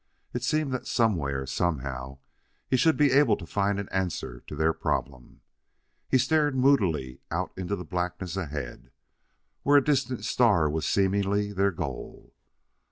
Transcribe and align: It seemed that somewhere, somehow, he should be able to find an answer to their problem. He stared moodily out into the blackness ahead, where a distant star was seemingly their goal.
It 0.33 0.41
seemed 0.41 0.71
that 0.73 0.87
somewhere, 0.87 1.45
somehow, 1.45 2.17
he 2.67 2.75
should 2.75 2.97
be 2.97 3.11
able 3.11 3.37
to 3.37 3.45
find 3.45 3.79
an 3.79 3.87
answer 3.89 4.39
to 4.47 4.55
their 4.55 4.73
problem. 4.73 5.41
He 6.09 6.17
stared 6.17 6.55
moodily 6.55 7.21
out 7.29 7.51
into 7.55 7.75
the 7.75 7.85
blackness 7.85 8.35
ahead, 8.35 8.89
where 9.61 9.77
a 9.77 9.83
distant 9.83 10.25
star 10.25 10.67
was 10.71 10.87
seemingly 10.87 11.53
their 11.53 11.69
goal. 11.69 12.33